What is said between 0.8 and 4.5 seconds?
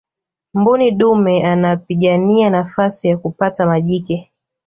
dume anapigania nafasi ya kupata majike